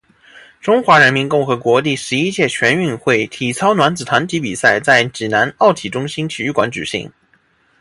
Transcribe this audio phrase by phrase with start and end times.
[0.59, 7.13] 中华人民共和国第十一届全运会体操男子团体比赛在济南奥体中心体育馆举行。